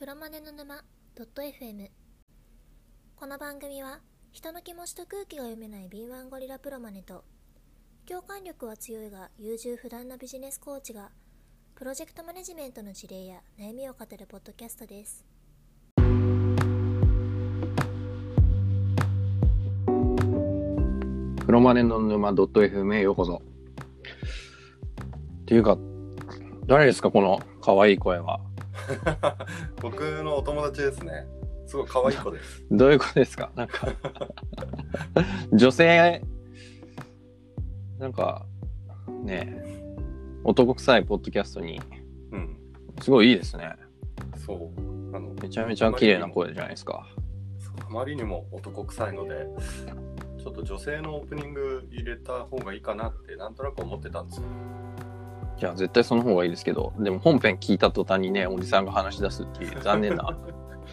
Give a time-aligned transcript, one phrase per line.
[0.00, 0.82] プロマネの沼
[1.14, 1.90] .fm
[3.16, 4.00] この番組は
[4.32, 7.22] 人の気持ちと空気が読めない敏腕ゴリラプロマネと
[8.08, 11.10] 共感力は強いが優柔不断なビジネスコーチが
[11.74, 15.22] プロジェクトマネジメントの事例や悩みを語るポッドキャストです
[21.44, 23.42] プロマネの沼 .fm へようこそ。
[25.42, 25.76] っていうか、
[26.66, 28.40] 誰ですかこの可愛い声は。
[29.80, 31.26] 僕のお友達ですね。
[31.66, 32.64] すごい可愛い子です。
[32.70, 33.50] どういうことですか？
[33.54, 33.88] なんか、
[35.52, 36.22] 女性、
[37.98, 38.44] なんか、
[39.22, 39.84] ねえ、
[40.42, 41.80] 男臭いポッドキャストに、
[42.32, 42.56] うん。
[43.00, 43.72] すごいいいですね。
[44.44, 45.16] そう。
[45.16, 47.06] あの、めちゃめちゃ綺麗な声じゃないですか。
[47.86, 49.46] あまりにも男臭いので、
[50.42, 54.44] ちょっと女性のオープニング入れた方がいいかなってなんとなく思ってたんですよ。
[55.60, 60.36] いや、絶対その方がいいですけど、でも本編聞いた途端にね、おじさんが話し出すっていう残念な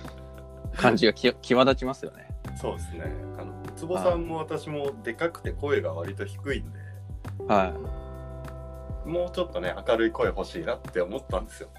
[0.75, 2.27] 感じがき際立ちますよね。
[2.55, 3.03] そうですね。
[3.38, 6.80] あの、ウツボさんも私もでかくて声が割と低いんで、
[7.47, 7.73] は
[9.06, 11.69] もうちょっとね、明るい声欲しいなって思ったんですよ。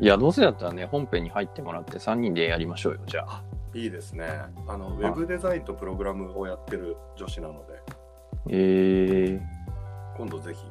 [0.00, 0.04] い。
[0.04, 3.42] いや、どうせだったらね、本編に入ってもらって3人でやりましょうよ、じゃあ。
[3.72, 4.26] いいですね。
[4.66, 7.82] あの、ウェブデザインとプログラムをやってる女子なので、
[8.48, 10.64] えー、今度ぜひ。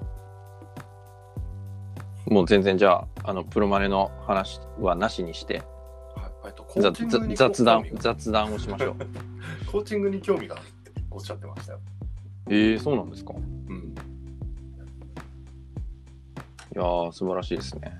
[2.27, 5.63] もう全然じゃあ、あの、プロマネの話はなしにして、
[6.15, 8.95] はい、えっとコーざチングにざ雑談雑談をしましょう。
[9.71, 11.79] コーチングに興味があるっておっしゃってましたよ。
[12.47, 13.33] えー、そうなんですか？
[13.33, 13.39] いう
[13.73, 13.95] ん。
[16.75, 17.97] やー、素晴らしいですね。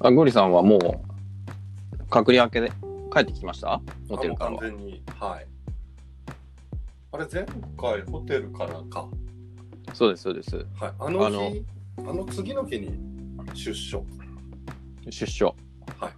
[0.00, 2.72] あ、ゴリさんはもう、隔離明けで
[3.12, 3.80] 帰ってきました？
[4.08, 4.50] ホテルから。
[4.58, 5.46] 完全に、はい。
[7.12, 7.44] あれ、前
[7.76, 9.08] 回ホテルからか。
[9.94, 10.56] そうです、そうです。
[10.74, 10.92] はい。
[10.98, 11.64] あのあの日、
[12.08, 12.98] あの次の日に
[13.54, 14.04] 出所。
[15.08, 15.54] 出所。
[15.98, 16.12] はい。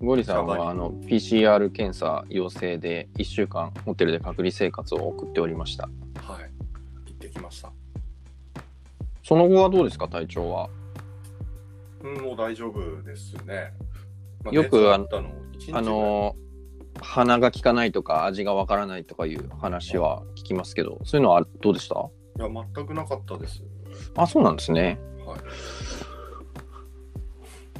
[0.00, 5.88] ゴリさんはあの PCR 検査陽性で1週間ホテルで隔離生活を送っておりました。
[6.22, 6.50] はい。
[7.06, 7.72] 行ってきました。
[9.24, 10.70] その後はどうですか、体調は。
[12.02, 13.72] うん、もう大丈夫ですね。
[14.44, 15.08] まよく熱
[15.72, 16.36] あの
[17.00, 22.08] 鼻が効かないとか味がわからないとかいう話は聞きますけど、そういうのはどうでした？
[22.38, 23.64] いや、全くなかったです。
[24.16, 24.98] あ、そうなんですね。
[25.24, 25.40] はい。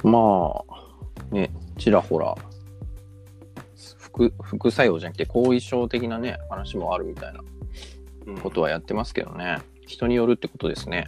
[0.07, 2.35] まあ、ね、ちらほら、
[3.97, 7.41] 副副作用じゃなくて後遺症的なね、話もあるみたいな
[8.27, 9.59] うんことはやってますけどね。
[9.85, 11.07] 人によるってことですね。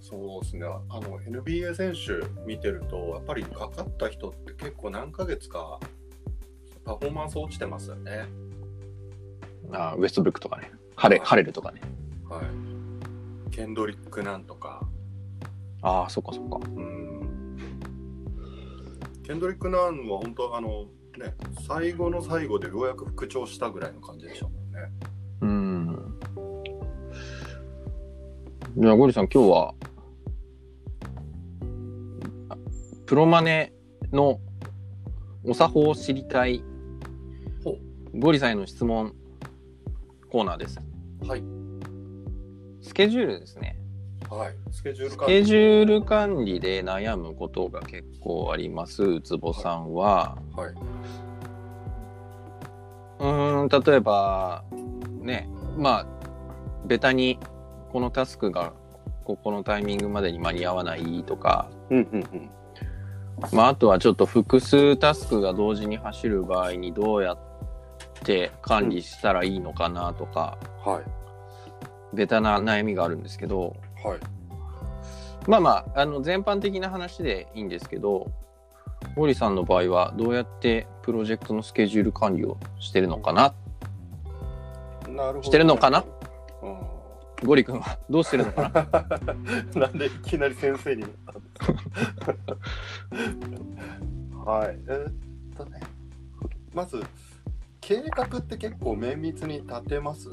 [0.00, 0.66] そうですね。
[0.66, 5.80] あの、NBA 選手見てると、やっぱりかかった人って結構何ヶ月か
[6.84, 8.26] パフォーマンス落ちてますよね。
[9.72, 10.70] あウェストブルックとかね。
[10.94, 11.80] ハレハレルとかね。
[12.28, 12.73] はい。
[13.54, 14.80] ケンドリックなんとか。
[15.80, 16.58] ああ、そっかそっか。
[16.76, 17.56] うん。
[19.24, 21.34] ケンドリック・ナンは本当あのね
[21.64, 24.90] 最後の最後でようやく復調したぐらいの感じでしょうね。
[25.42, 26.18] うん。
[28.76, 29.74] じゃあ、ゴリさん、今日は、
[32.48, 32.56] あ
[33.06, 33.72] プロマネ
[34.12, 34.40] の
[35.44, 36.64] お作法を知りたい
[37.62, 37.76] ほ
[38.18, 39.14] ゴリさんへの質問
[40.28, 40.80] コーナーです。
[41.28, 41.53] はい
[42.94, 43.76] スケジュールですね。
[44.30, 44.54] はい。
[44.70, 50.38] スケジュールス管ケジュール管理で悩むことが結構あります、ウツボさんは。
[50.54, 50.74] はい。
[53.18, 54.62] うーん、例えば、
[55.22, 56.06] ね、まあ、
[56.86, 57.40] ベタに
[57.90, 58.72] このタスクが
[59.24, 62.50] ここのタイミングまでに間に合わないとか、うんうんうん。
[63.50, 67.38] まあ、あとはちょっと複数タスクが同時に走る場合にどうやっ
[68.22, 71.23] て管理したらいいのかなとか、はい
[72.14, 74.18] ベタな悩みがあるんですけど、はい。
[75.46, 78.30] まあまあ、あの全般的な話でいいんですけど、
[79.14, 83.54] ゴリさんの場合はどうやってプロジェクトのスケジュール管理をしてるのかな？
[85.08, 85.42] なるほど。
[85.42, 85.98] してるのかな？
[86.00, 88.70] うゴリ君はどうしてるのか
[89.74, 89.78] な？
[89.78, 89.78] ん。
[89.80, 91.72] なんでいきなり先生になったんです
[94.44, 94.78] かはい。
[94.88, 95.12] えーっ
[95.56, 95.80] とね。
[96.72, 97.02] まず
[97.80, 100.30] 計画って結構綿密に立てます？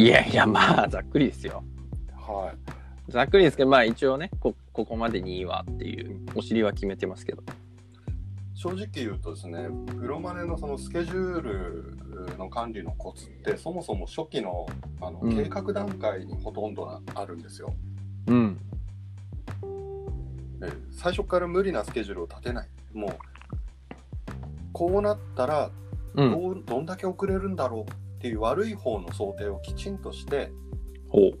[0.00, 1.62] いやいや、まあ、ざっくりですよ。
[2.16, 3.12] はい。
[3.12, 7.42] ざっくりですけど、まあ一応ね、こここまでにいいわっていう、お尻は決めてますけど。
[8.54, 9.68] 正直言うとですね
[9.98, 14.66] プロマネのそのスケジュールの管理のコツってそもそも初期の
[15.00, 17.72] あのうん計画段階にほとんどあるんですよ、
[18.26, 18.58] うん。
[20.60, 23.10] で最初から無理なスケジュールを立てないもう
[24.74, 25.70] こうなったら
[26.16, 26.30] うん。
[26.30, 30.52] どうどんだけ遅れるんだろうっていう悪い方の想定をきちんとして
[31.08, 31.38] ほう。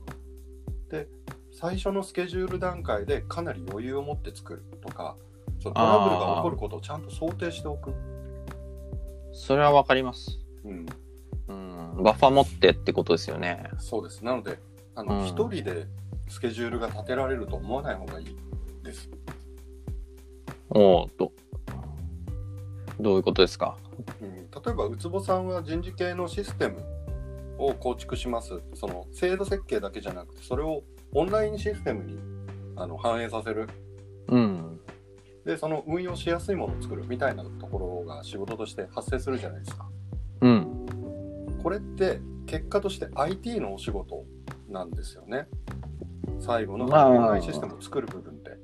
[1.52, 5.18] 最初のスケジュール段階でかなり余裕を持って作るとか
[5.58, 7.92] そのトラブルが起こることをちゃんと想定しておく、
[9.34, 10.38] それはわかります。
[10.64, 10.86] うん、
[11.48, 12.02] うん。
[12.02, 13.64] バッファー持ってってことですよね。
[13.78, 14.58] そうですなので
[14.94, 15.86] あうんの一、人で
[16.28, 18.36] スケジュールが立てられると思わない方がいい
[18.82, 19.10] です
[20.70, 21.32] おおど、
[22.98, 23.76] どういうことですか？
[24.20, 26.82] うん例えばウツボさんは人事系のシステム
[27.58, 30.82] を構築しますその制度設計だけじゃなくてそれを
[31.12, 32.18] オンラインシステムに
[32.76, 33.68] あの反映させる
[34.28, 34.80] うん。
[35.44, 39.88] でその運用しやすいものを作るみたいなところが仕事として発生するじゃないですか
[40.42, 40.86] うん。
[41.62, 44.24] これって結果として IT のお仕事
[44.68, 45.46] なんですよね
[46.40, 48.56] 最後のまあオンラインシステムを作る部分って、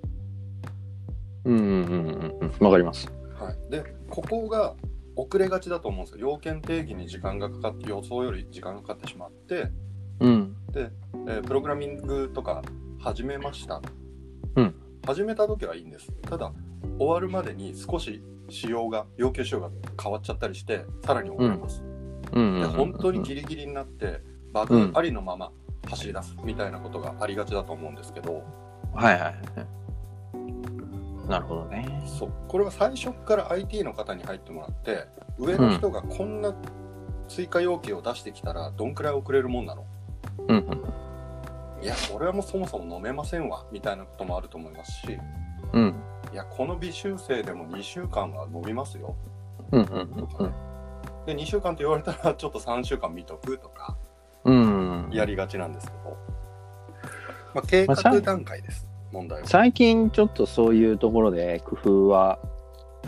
[1.45, 2.65] うんうんうんうんうん。
[2.65, 3.09] わかります。
[3.39, 4.75] はい、でここが
[5.17, 6.29] 遅れがちだと思うんですよ。
[6.33, 9.71] 要件定義に時間がかかって予想より時間がかかってしまって
[10.21, 10.57] うん。
[10.75, 12.63] えープログラミングとか
[12.99, 13.81] 始めました、
[14.57, 14.75] うん。
[15.07, 16.13] 始めた時はいいんです。
[16.23, 16.53] ただ
[16.99, 19.71] 終わるまでに少し仕様が要求仕様が
[20.01, 21.83] 変わっちゃったりしてさらに遅れます。
[22.33, 24.21] で本当にギリギリになって
[24.53, 25.51] バグありのまま
[25.89, 28.43] 走り出すみたいなことがありがちだと思うんですけど、
[28.95, 29.35] はいはいはい。
[31.29, 32.03] なるほどね。
[32.07, 35.07] そうこれは最初から IT の方に入ってもらって
[35.39, 36.55] 上の人がこんな
[37.29, 39.85] 追加要求を出してきたらどんくらい遅れるもんなの？
[40.49, 41.85] うんうん。
[41.85, 45.19] いやそれはもうそもそも飲めませんわみたいなこともあると思いますし
[45.73, 45.95] うん。
[46.33, 49.15] いやこの微修正でも2週間は伸びますよ
[49.73, 50.53] うんうんうん
[51.27, 53.97] で2週間と言われたらちょっと3週間見とくとか
[54.45, 55.11] うん。
[55.13, 56.17] やりがちなんですけど、
[57.55, 59.47] まあ、計画段階です問題は。
[59.47, 62.39] 最近ちょっとそういうところで工夫は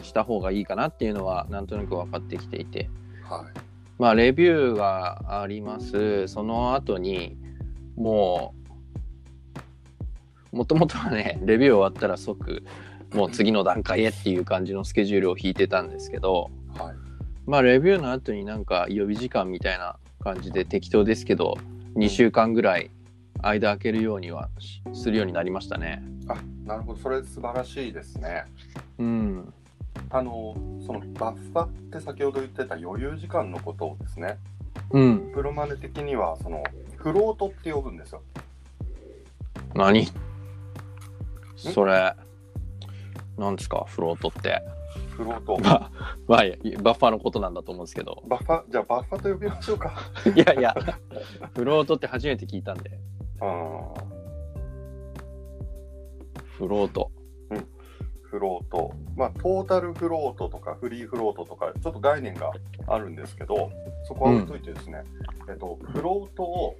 [0.02, 2.88] した方がいいかなっていうのはなんとなく分かってきていて。
[3.28, 3.60] はい。
[3.98, 6.28] まあレビューがあります。
[6.28, 7.36] その後に
[7.96, 8.54] も
[10.52, 12.62] うもともとはねレビュー終わったら即
[13.12, 16.50] もう次の段階へっていう感じのスケジュールを引いてたんですけど。
[16.76, 16.94] はい。
[17.46, 21.56] まあレビューの後になんか予備時間みたいな感じで適当ですけど
[21.96, 22.90] 2週間ぐらい
[23.40, 26.02] 間空けるようにはしするようになりましたね。
[26.28, 26.36] あ
[26.66, 28.44] なるほどそれ素晴らしいですね
[28.98, 29.54] うん。
[30.10, 30.54] あの
[30.86, 34.38] そのバッファって先ほど言ってた余裕時間のことをですね
[34.90, 35.32] うん。
[35.32, 36.62] プロマネ的にはその
[36.96, 38.22] フロートって呼ぶんですよ
[39.74, 40.08] 何？
[41.56, 42.14] それ、
[43.36, 44.62] なんですか、フロートって。
[45.10, 45.90] フロートまあ、
[46.26, 46.42] まあ、
[46.82, 48.22] バッファーのことなんだと思うんですけど。
[48.26, 48.62] バッファ？
[48.70, 49.92] じゃあバッファと呼びましょうか
[50.34, 50.74] いやいや、
[51.54, 52.98] フロートって初めて聞いたんで。
[53.40, 54.08] うん
[56.58, 57.10] フロート。
[58.30, 62.50] フロートまあトータルフロートとかフリーフロートとかちょっと概念が
[62.86, 63.70] あるんですけど
[64.06, 65.02] そこは置いといてですね、
[65.48, 66.76] えっとフロートを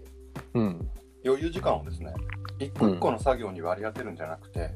[0.55, 0.89] うん。
[1.25, 2.13] 余裕時間をですね
[2.59, 4.71] 一個一個の作業に割り当てるんじゃなくて、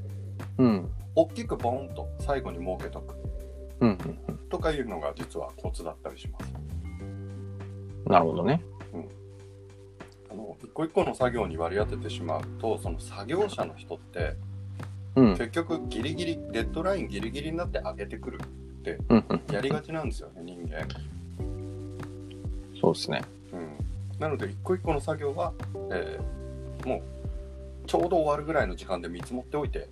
[0.59, 0.91] うん。
[1.15, 3.15] 大きくボーンと最後に設けとく
[3.81, 3.99] うん。
[4.49, 6.53] とかいうのが実はコツだったりします
[8.07, 8.63] なるほどね。
[10.65, 14.37] 一個一個の作業に割り当ててしまうとその作業者の人って
[15.17, 15.37] うん。
[15.37, 18.41] 結局ギリギリデッドラインギリギリになって上げてくる
[19.09, 19.25] うん。
[19.51, 20.87] やりがちなんですよね人間、
[22.81, 23.23] そうですね。
[23.53, 23.77] うん、
[24.19, 25.53] なので一個一個の作業は、
[25.91, 26.43] えー
[26.89, 27.03] もう
[27.87, 29.89] ちょうど終わるぐらいの時間で見積もっておいて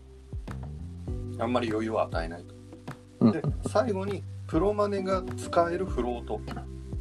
[1.38, 2.55] あんまり余裕は与えないと
[3.20, 6.41] うんで最後にプロマネが使えるフロート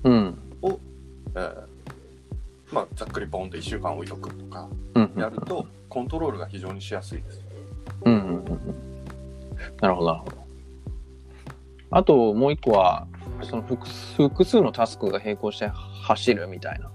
[0.04, 0.38] うん。
[1.36, 1.69] えー
[2.80, 5.14] まあ、ざっくりボンと1週間置いとくとかうん。
[5.18, 7.44] やるとコントロールが非常にしやすいです。
[8.06, 8.46] うんうんうん。
[9.82, 10.38] なるほど、なるほど。
[11.92, 13.08] あと、もう一個は、
[13.42, 16.90] その複数複数のタスクが並行して走るみたいな。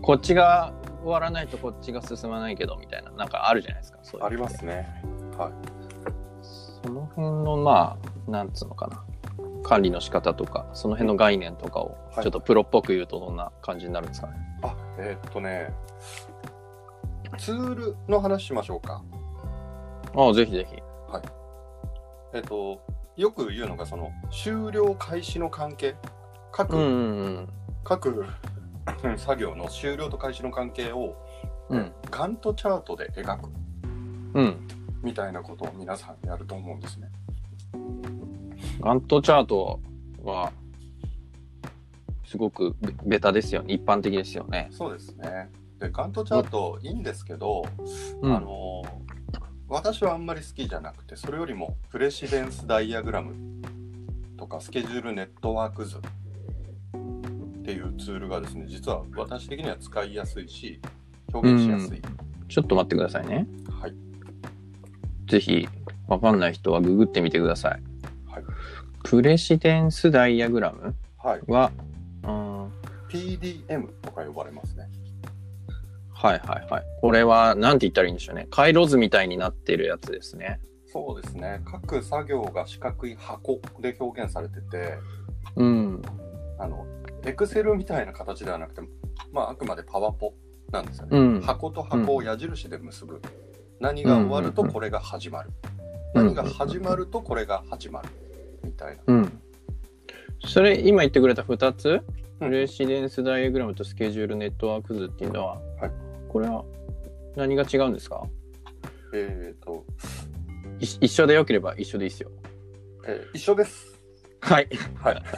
[0.00, 0.72] こっちが
[1.02, 3.98] 終わらないとこっちが進まないけどみたいな、なんかあるじゃないですか。
[4.02, 5.02] そういうありますね。
[5.36, 5.52] はい。
[6.82, 9.04] その辺のまあなんつうのかな
[9.66, 14.34] 管理の仕方とかその辺の概念とかをはいちょっとプロっぽく言うとどんな感じになるんですかね。
[14.62, 15.72] あえーっとね
[17.36, 19.02] ツールの話しましょうか。
[20.14, 20.76] ああぜひぜひ。
[22.32, 22.80] えーっと
[23.16, 25.96] よく言うのがその終了開始の関係
[26.52, 27.48] 各、うんうん
[27.82, 28.24] 各
[29.16, 31.16] 作業の終了と開始の関係を、
[31.70, 33.50] うんガントチャートで描く
[33.84, 34.30] うん。
[34.34, 34.68] うん。
[35.02, 37.08] みたいなことを皆さんやると思うんですね。
[38.80, 39.80] ガントチャート
[40.22, 40.52] は
[42.24, 43.74] すごくベベタですよね。
[43.74, 44.68] 一般的ですよね。
[44.70, 45.50] そうですね。
[45.78, 47.64] でガントチャートいいんですけど、
[48.22, 48.82] うんあの
[49.68, 53.34] 私はあんまり好きじゃなくてそれよりもプレシデンスダイアグラム
[54.36, 60.80] とかスケジュールネットワーク図っていうツールがですね実は私的には使いやすいし
[61.32, 62.00] 表現しやすい
[62.48, 63.46] ちょっと待ってくださいね。
[63.80, 63.94] はい。
[65.26, 65.68] ぜひ、
[66.06, 67.82] わかんない人はググってみてください。
[68.36, 68.44] はい。
[69.04, 70.94] プレシデンスダイヤグラム？
[71.18, 71.40] はい。
[71.46, 71.70] は、
[72.24, 72.72] うん、
[73.08, 74.88] PDM とか呼ばれますね。
[76.12, 76.84] はいはいはい。
[77.00, 78.46] これは、なんて言ったらいいんでしょうね。
[78.50, 80.60] 回路図みたいになってるやつですね。
[80.86, 81.60] そうですね。
[81.66, 84.98] 各作業が四角い箱で表現されてて、
[85.56, 86.02] うん。
[86.58, 86.86] あの、
[87.24, 88.80] エクセルみたいな形ではなくて、
[89.30, 90.32] まあ、あくまでパワポ
[90.72, 91.18] なんですよね。
[91.18, 93.20] うん箱と箱を矢印で結ぶ。
[93.78, 95.50] 何が終わるとこれが始まる。
[96.14, 98.08] うん何が始まるとこれが始まる。
[98.66, 99.02] みたいな。
[99.06, 99.40] うん。
[100.44, 102.02] それ、今言ってくれた2つ、うん
[102.38, 105.90] プレシデンスダイヤグラムとスケジュールネットワーク図っていうのは、はい
[106.28, 106.66] これは
[107.34, 108.22] 何が違うんですか？
[109.14, 109.86] えっ、と、
[110.78, 112.30] い一緒でよければ一緒でいいですよ。
[113.08, 113.98] えー一緒です。
[114.42, 114.68] はい。
[114.96, 115.22] はい。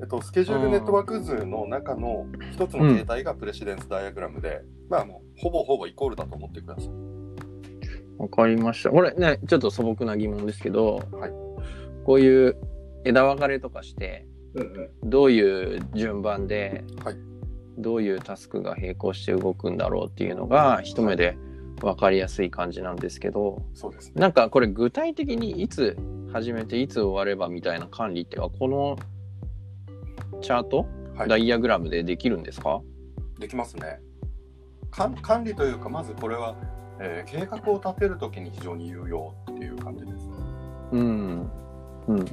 [0.00, 6.90] えっと、スケジュールネットワーク図の中の一つの形態がプレシデンスダイアグラムで、まあもうほぼほぼイコールだと思ってください。
[8.20, 8.90] わかりました。
[8.90, 11.32] これね、ちょっと素朴な疑問ですけど、はい
[12.04, 12.56] こういう
[13.04, 14.26] 枝分かれとかして、
[15.02, 17.16] どういう順番で、はい
[17.78, 21.38] どういうタスクが並行して動くんだろうっていうのが一目で
[21.80, 24.14] 分かりやすい感じなんですけど、そうですね。
[24.16, 25.96] なんかこれ具体的にいつ
[26.30, 28.98] 始めていつ終わればみたいな管理っていうのはこの
[30.42, 30.86] チャート、
[31.16, 32.82] はいダイアグラムでできるんですか？
[33.38, 34.00] できますね。
[34.90, 36.56] 管管理というか、まずこれは、
[37.00, 40.28] えー計画を立てるときに非常に有用っていう感じです。
[40.92, 41.50] うん。
[42.08, 42.26] うん。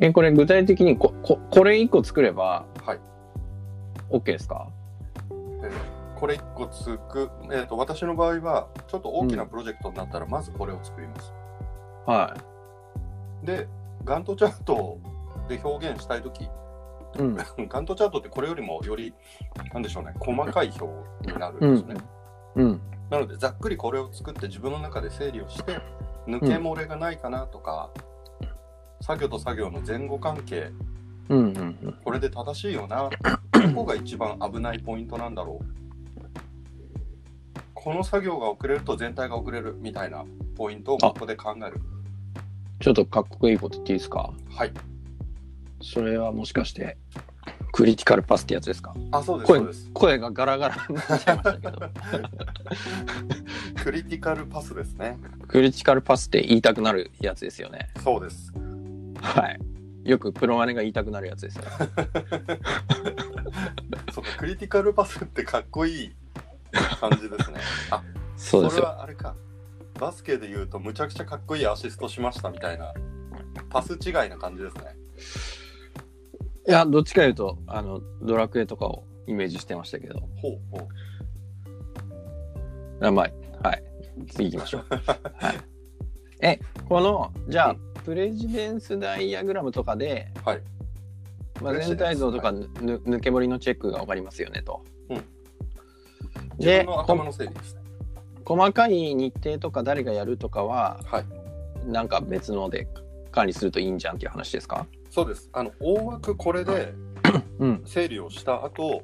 [0.00, 3.00] え、これ具体的にこ、こ、これ1個作ればはい。
[4.10, 4.68] OK ですか？
[5.30, 11.32] えーこれ1個つく、えーと、私の場合は、ちょっと大きなプロジェクトになったら、まずこれを作ります。
[12.06, 12.36] は
[13.44, 13.68] で、
[14.04, 14.98] ガントチャート
[15.48, 16.48] で表現したいとき、い。
[17.20, 17.36] うん。
[17.68, 19.14] ガントチャートってこれよりもより、
[19.72, 21.94] なんでしょうね、細かい表になるんうんですね。。
[21.94, 22.17] うん。
[22.54, 25.80] なので、ざっくりこれを作って自分の中で整理をして、
[26.26, 27.90] 抜け漏れがないかなとか、
[29.00, 30.70] 作業と作業の前後関係、
[31.28, 31.38] うん。
[31.38, 31.98] うん。
[32.04, 33.10] これで正しいよな、
[33.52, 35.64] どこが一番危ないポイントなんだろう。
[37.74, 40.24] この作業が遅れると全体が遅れるみたいな
[40.56, 41.80] ポイントをここで考える。
[42.80, 44.32] ちょっとかっこいいこと言っていいですか？
[44.50, 44.72] はい。
[45.80, 46.98] それはもしかして、
[47.78, 48.92] クリティカルパスってやつですか？
[49.12, 49.90] あ、そうです、声そうです。
[49.94, 51.90] 声がガラガラになっちゃいましたけど。
[53.84, 55.16] クリティカルパスですね。
[55.46, 57.90] クリティカルパスって言いたくなるやつですよね。
[58.02, 58.52] そうです。
[59.22, 59.60] はい。
[60.10, 61.62] よくプロマネが言いたくなるやつですよ。
[64.12, 66.16] そうか、クリティカルパスってかっこいい
[67.00, 67.60] 感じですね。
[67.92, 68.02] あ、れ
[68.36, 68.86] そうですよ。
[68.86, 69.36] はあれか。
[70.00, 72.92] バスケで言うとむちゃくちゃかっこいいアシストしましたみたいな
[73.70, 74.96] パス違いな感じですね。
[76.68, 80.20] いや、どっちかいうと、あの、ドラクエとかをイメージしてましたけど。
[80.36, 80.78] ほうほ
[83.00, 83.06] う。
[83.06, 83.22] あま
[83.62, 83.82] あ、はい。
[84.32, 84.84] 次行きましょう。
[84.92, 85.56] はい。
[86.42, 90.62] え、この、じゃあ、プレジデンスダイヤグラムとかで、はい。
[91.62, 94.84] まあ、全体像とかぬ、抜け彫りのチェックが分かりますよねと。
[95.08, 95.24] うん
[96.58, 97.80] で頭の整理ですね。
[98.44, 101.24] 細かい日程とか誰がやるとかは、はい。
[101.90, 102.88] なんか別ので
[103.30, 104.86] 管理するといいんじゃんっていう話ですか？
[105.10, 105.48] そうです。
[105.52, 106.94] あの、大枠これで
[107.58, 107.82] うん。
[107.84, 109.02] 整理をした後、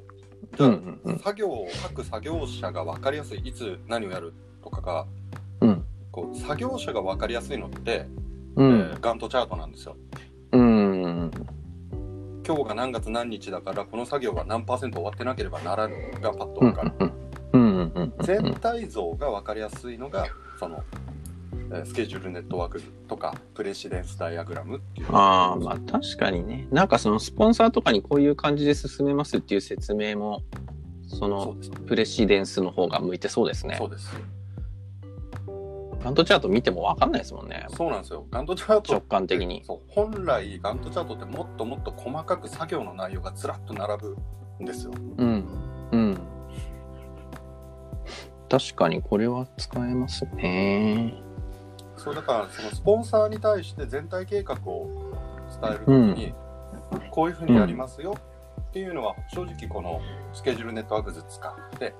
[0.57, 1.19] じうんうんうん。
[1.19, 4.33] 作業を各作業者が分かりやすい、いつ何をやる
[4.63, 5.05] とかが、
[5.61, 5.85] うん。
[6.11, 8.07] こう作業者が分かりやすいのって、え
[8.55, 8.81] うん。
[8.93, 9.95] ーガントチャートなんですよ。
[10.53, 11.31] うん。
[12.47, 16.73] 今日が何月何日だから、この作業は何パーセント終わってなければならぬがパッとうん。
[16.73, 16.91] 分かる。
[17.53, 17.61] うん。
[17.61, 17.91] うん。
[17.95, 18.13] うん。
[18.21, 20.27] 全体像が分かりやすいのが、
[20.59, 20.83] その、えー
[21.85, 25.07] スケジュールネットワーク図とか、プレシデンスダイアグラムっていう。
[25.11, 26.67] ああ、まあ確かにね。
[26.71, 30.43] なんかそのスポンサーとかにこういう感じで進めますっていう説明も、
[31.07, 31.55] そその。
[31.87, 33.87] プレシデンスの方が向いてそうですねそ。
[33.87, 34.09] うです。
[36.05, 37.65] ガントチャート見てもわかんないですもんね。
[37.75, 38.27] そうなんですよ。
[38.29, 39.63] ガントチャート直感的に。
[39.65, 44.17] そう本来ガントチャートってもっともっと細かく作業の内容がずらっと並ぶ
[44.61, 44.91] んですよ。
[45.17, 45.45] うん。
[45.91, 46.17] うん。
[48.47, 51.24] 確かにこれは使えますね。
[51.97, 54.89] そうだからそのスポンサーに対して全体計画を
[55.61, 56.33] 伝えるときに、
[57.11, 58.15] こういうふうにやりますよ
[58.69, 60.01] っていうのは正直この
[60.33, 61.93] スケジュールネットワーク図使って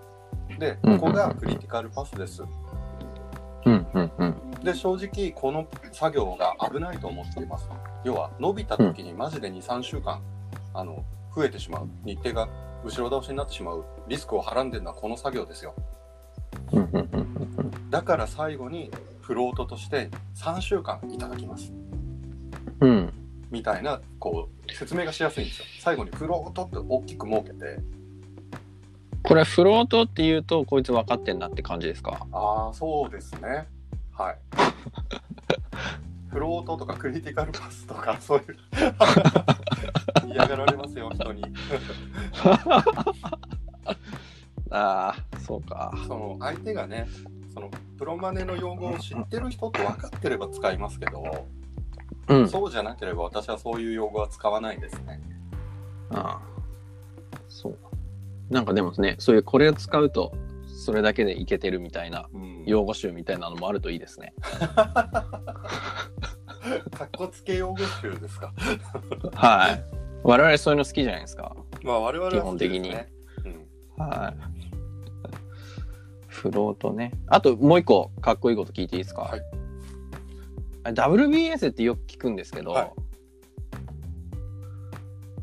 [0.60, 2.44] でうんここがクリティカルパスです。
[3.66, 4.36] うんうんうん。
[4.64, 7.70] で正直この作業が危ないと思っています。
[8.04, 10.22] 要は伸びた時にマジで2、3週間
[10.74, 11.04] あの
[11.36, 12.48] 増えてしまう日程が
[12.84, 15.74] 後ろ倒しになってしまうリスクをはらんでるのはこの作業ですよ。
[16.72, 17.25] うんうんうん
[17.90, 18.92] だから最後に
[19.25, 21.74] フロートとして3週間いただきます。
[22.79, 22.89] うん。
[22.89, 23.13] うん。
[23.50, 25.65] みたいなこう説明がしやすいんですよ。
[25.79, 27.79] 最後にフロートって大きく設けて。
[29.24, 32.27] これフロートっていうとこいつ分かってんなって感じですか？
[32.32, 33.67] ああそうですね。
[34.13, 34.38] はい。
[36.29, 38.58] フロートとかクリティカルパスとかそういう
[40.32, 41.41] 嫌がられますよ人に。
[44.70, 45.91] ああそうか。
[46.08, 47.08] その相手がね
[47.56, 51.48] そのプロマネの用語を知ってる人と分かってれば使いますけど、
[52.28, 52.50] うん。
[52.50, 55.22] そうじゃなければ私はそういう用語は使わないですね。
[56.12, 56.42] ああ。
[57.50, 57.78] そう。
[58.50, 60.34] なんかでもねそういうこれを使うと
[60.68, 62.64] それだけでいけてるみたいなうん。
[62.66, 64.34] 用語集みたいなのもあるといいですね。
[66.92, 68.52] かっこつけ用語集ですか？
[69.34, 69.84] はい。
[70.24, 71.56] 我々そういうの好きじゃないですか。
[71.84, 72.90] まあ我々は基本的に。
[72.90, 72.96] うん。
[73.98, 74.55] はい
[76.36, 77.12] フロートね。
[77.27, 79.42] あともう一個かっこいいこと聞いていいですか、はい。
[80.86, 82.92] WBS ってよく聞くんですけど、はい。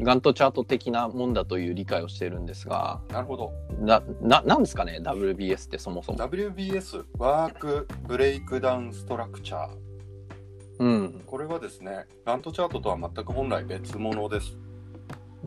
[0.01, 3.53] ガントチャート的なもんだという理解をしてるんですがなるほど。
[3.81, 6.19] なななんですかね？WBS ってそもそも。
[6.19, 9.77] WBS ワークブレイクダウンストラクチャー。
[10.81, 11.23] うん。
[11.27, 14.57] これはですねガントチャートとは全く本来別物です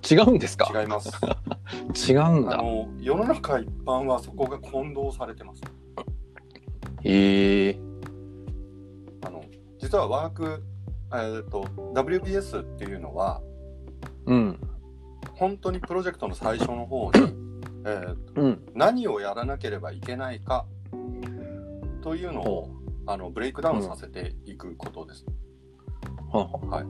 [0.09, 0.71] 違うんですか？
[0.79, 1.11] 違います。
[2.11, 2.59] 違うんだ。
[2.59, 5.61] あの世の中一般はそこが混同されてます。
[7.03, 7.79] へえ。
[9.23, 9.43] あの
[9.79, 10.63] 実はワーク、
[11.11, 13.41] えー、と WBS っていうのは
[14.25, 14.59] うん。
[15.33, 17.19] 本当にプロジェクトの最初の方に、
[17.85, 18.65] えーとうん。
[18.73, 20.65] 何をやらなければいけないか
[22.01, 22.69] というのをほ
[23.07, 25.25] あのブレイクダウンさせていくことです。
[25.25, 25.27] う
[26.29, 26.85] ほうほで、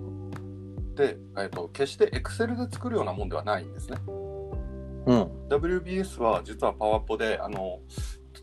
[1.03, 3.97] えー、と決して Excel で作るようなもんではないんですね。
[4.07, 7.79] ううん WBS は実はパワポであの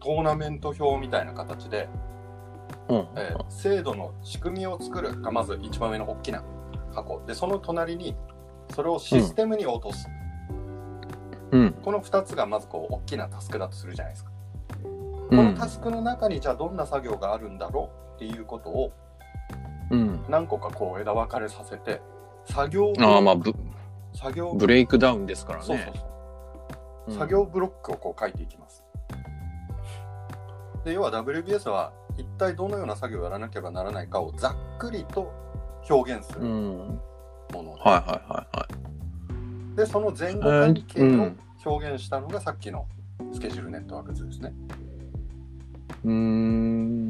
[0.01, 1.89] トーナメント表みたいな形で、
[2.89, 3.09] うん。
[3.17, 6.43] えー制度の仕組みを作るがまず一番上の大きな
[6.95, 7.23] 箱。
[7.27, 8.17] でその隣に
[8.75, 10.09] それをシステムに落とす、
[11.53, 11.73] うん。
[11.83, 14.31] この2つがまずこう大きなタスクだとするじゃないですか。
[14.85, 18.93] うこのんタスクの中にじゃあどんな作業があるんだろうっていうことを
[19.91, 20.25] うん。
[20.29, 22.01] 何個かこう枝分かれさせて
[22.47, 23.55] 作業ああまあブ
[24.15, 25.93] 作業ブレイクダウンですからそうそうね
[27.09, 27.19] そう。
[27.19, 28.85] 作業ブロックをこう書いていきます。
[30.85, 35.33] で要は WBS は一体どのような作業をやらなければならないかをざっくりと
[35.89, 37.01] 表現するうん。
[37.53, 38.67] もので,、はいはいはいは
[39.73, 39.77] い。
[39.77, 41.33] でその前後関係を
[41.65, 42.87] 表現したのがさっきの
[43.33, 44.53] スケジュールネットワーク図ですね。
[46.05, 47.09] うーん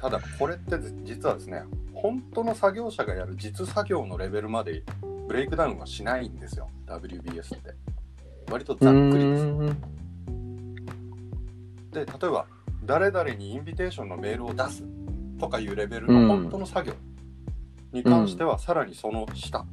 [0.00, 4.82] ただこれって実はですね本当の作業者がやる実作業のレベルまで
[5.28, 6.68] ブレイクダウンはしないんですよ。
[6.86, 7.74] WBS って。
[8.50, 9.46] 割とざっくりです。
[11.92, 12.46] で例えば
[12.84, 14.82] 誰々にインビテーションのメールを出す
[15.38, 16.94] とかいうレベルの本当の作業
[17.92, 19.64] に関してはさらにその下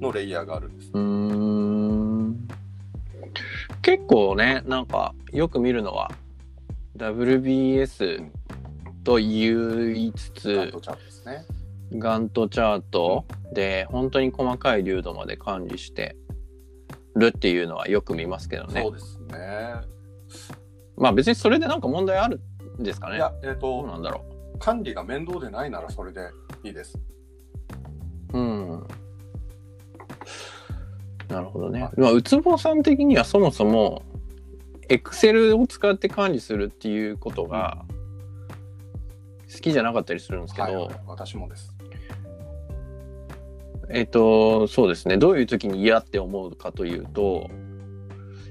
[0.00, 2.48] のレイヤーがあるんです、うーん。
[3.82, 6.10] 結構ねなんかよく見るのは
[6.96, 8.26] WBS
[9.04, 10.72] と言いつつ
[11.92, 16.16] ガントチャートで本当に細かい流度まで管理して
[17.14, 18.82] るっていうのはよく見ますけどね。
[18.82, 19.74] そうですね。
[20.96, 22.40] まあ別にそれでなんか問題ある
[22.80, 23.16] んですかね。
[23.16, 24.24] いやえっ、どうとなんだろ
[24.58, 26.30] 管理が面倒でないならそれで
[26.62, 26.98] いいです。
[28.32, 28.86] ううん。
[31.28, 31.82] なるほどね。
[31.82, 32.00] はい。
[32.00, 34.02] まあ、うつぼさん的にはそもそも、
[34.88, 37.84] エクセルを使って管理するっていうことが
[39.52, 41.74] 好きじゃなかったりするんですけど、はいはい私もです。
[43.90, 45.18] えっ、と、そうですね。
[45.18, 47.50] どういう時に嫌って思うかというと、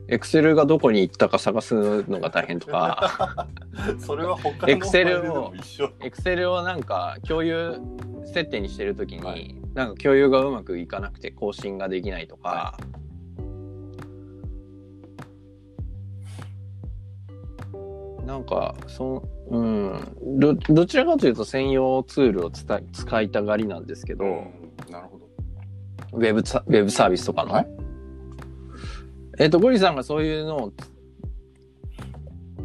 [0.07, 3.47] エクセルがどこに行ったか探すのが大変とか、
[3.97, 5.89] それは他のファイルでも一緒。
[6.01, 7.79] エクセルをなんか共有
[8.25, 9.55] 設定にしてる時に、はい。
[9.73, 12.77] なんか共有がうまくいかなくて更新ができないとか、
[18.25, 19.63] なんかそうう
[19.95, 20.39] ん。
[20.39, 24.91] どどちらかというと専用ツールを使いたがりなんですけど、うん。
[24.91, 25.27] なるほど。
[26.13, 27.67] ウェブサウェブサービスとかの、はい。
[29.39, 30.73] えっ、とゴリさんがそういうのを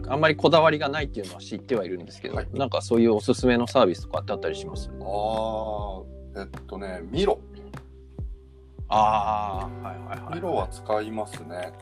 [0.08, 2.48] あんまりこだわりがないっていうのは知ってはいるんですけど、はい。
[2.52, 4.90] なんかそういうおすすめのサービスとかってあったりします？
[5.00, 5.04] あ
[6.36, 7.38] あえっとねミロ。
[8.88, 11.72] ああはいはいミロは使いますね、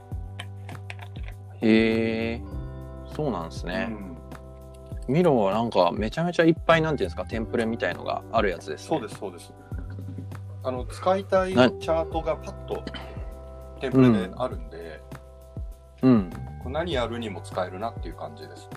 [1.60, 2.42] へえ
[3.14, 4.13] そうなんですうね、ん、
[5.08, 9.52] ミロはなんかめちゃめちゃいっぱいなんていうんですかテンプレみたいのがあるやつです、ね、そうですそうです。
[10.62, 12.82] あの使いたいチなャートがパッと
[13.80, 15.02] テンプレであるんで、
[16.02, 16.30] うん。
[16.62, 18.70] これ何やるにも使えるなっていう感じです。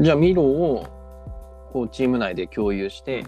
[0.00, 3.24] じゃあミロをこうチーム内で共有して。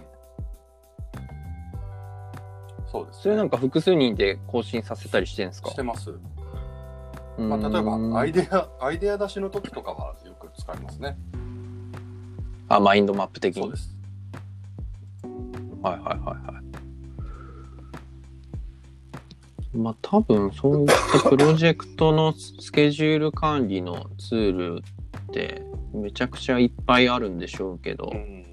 [2.91, 5.71] そうです、ね、それなんか複数人で更新させたりしてるんですか？
[5.71, 6.13] してます
[7.39, 11.17] まあ、例えばアイデデアアイデア出しの時とかはよく使いますね。
[12.69, 13.63] あ、マインドマップ的に？
[13.63, 13.95] そうです。
[15.83, 16.61] はいはいはいは
[19.75, 19.77] い。
[19.77, 24.83] まあ多分そういったプロジェクトのスケジュール管理のツール
[25.31, 28.47] ってめちゃくちゃいっぱいあるんでしょうけど、うん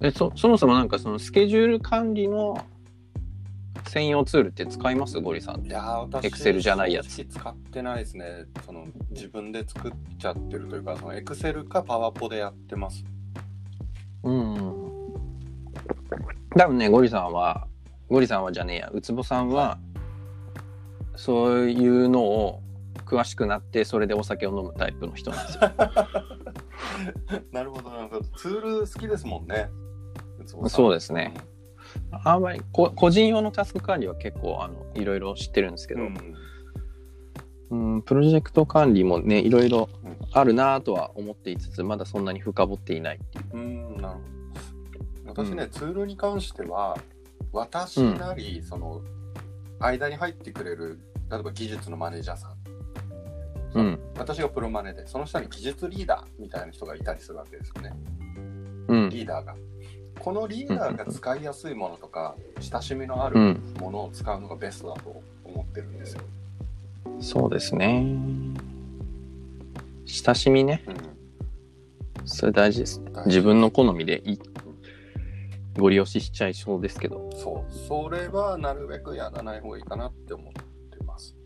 [0.00, 2.64] えそそもそもなんかそのスケジュール管理の
[3.98, 5.20] 専用ツールって使います？
[5.20, 5.66] ゴリさん。
[5.66, 7.24] いやー私 Excel じゃないやつ。
[7.24, 8.44] 使ってないですね。
[8.64, 13.04] その自分で作っちゃってるというかその Excel かパワポでやってます。
[14.22, 14.54] うん。
[16.56, 17.66] 多分ね、ゴリさんは、
[18.08, 19.78] ゴリさんはじゃねえや、ウツボさんは、
[21.16, 22.62] そういうのを
[23.04, 25.72] 詳しくなって、それでお酒を飲むタイプの人なんですよ。
[27.52, 28.24] なるほどなるほど。
[28.36, 29.68] ツール好きですもんね
[30.66, 31.34] そうですね
[32.24, 36.36] あんまりこ個人用のタスク管理は結構あのいろいろ知ってるんですけど、うん
[37.70, 40.16] うん、プロジェクト管理もね、いろいろうん。
[40.32, 43.56] あるなぁとは思っていつつ、まだそんなに深掘っていないっていう。
[43.56, 44.18] うんなる
[45.26, 45.44] ほど。
[45.44, 45.70] 私ね、うん。
[45.70, 46.96] ツールに関しては
[47.52, 49.02] 私なり、その
[49.80, 50.98] 間に入ってくれる
[51.30, 52.52] 例えば技術のマネージャーさん。
[53.74, 54.00] うん。
[54.16, 57.92] 私がプロマネでその下に技術リーダーみたいな人がいたりするわけですよね。
[58.88, 59.10] うん。
[59.10, 59.54] リーダーが
[60.18, 63.74] このリーダーが使いやすいものとか親しみのあるうん。
[63.80, 66.22] ものを使うのがベストだと思ってるんですよ、
[67.20, 68.04] そうですね。
[70.06, 70.82] 親しみね。
[70.86, 70.96] うん。
[72.24, 74.38] それ大事です自分の好みでい
[75.78, 77.30] ご利用ししちゃいそうですけど。
[77.34, 77.72] そう。
[77.72, 81.36] それはなるべくやらない方がいいかなって思ってます。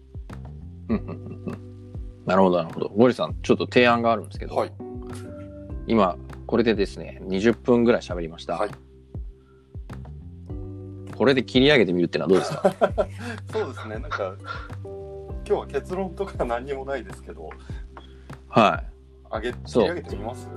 [0.89, 1.19] うんうんうんう
[1.53, 1.93] ん。
[2.25, 2.89] なるほど、なるほど。
[2.89, 4.73] ゴリさん、ちょっと提案があるんですけど、はい。
[5.87, 6.17] 今、
[6.53, 8.59] これでですね、20分ぐらい喋りました。
[8.59, 8.71] はい
[11.17, 12.73] これで切り上げてみるってのはどうですか？
[13.53, 17.49] そうですねなんか今日は結論とか何にもないですけど
[18.49, 18.83] は
[19.31, 19.35] い。
[19.35, 20.49] 上げ切り上げてみます？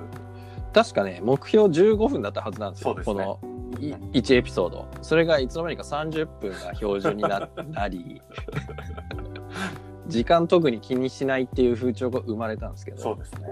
[0.74, 2.90] 確かね、目標15分だったはずなんですよ。
[2.90, 4.88] そうですねこのい1エピソード。
[5.02, 8.22] それがいつの間にか30分が標準にななり、
[10.08, 13.48] 時間特に気にしないっていう風潮が生まれたんですけど、そうですね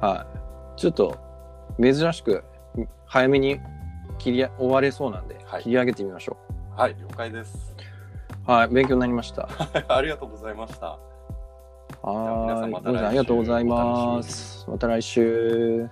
[0.00, 0.41] はい。
[0.82, 1.16] ちょっと
[1.80, 2.42] 珍しく
[3.06, 3.60] 早めに
[4.18, 6.36] 切り終われそうなんで、はい切り上げてみましょ
[6.76, 7.76] はい了解です
[8.48, 8.50] う。
[8.50, 9.48] はい、勉強になりました。
[9.86, 10.98] ありがとうございました
[12.04, 12.60] 皆はーい。
[12.62, 14.66] さんまた来週ゴリさんありがとうございます。
[14.68, 15.88] また来週。